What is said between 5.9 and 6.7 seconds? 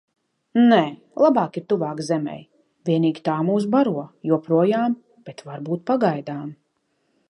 pagaidām.